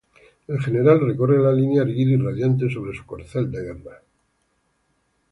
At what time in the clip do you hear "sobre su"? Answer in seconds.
2.71-3.05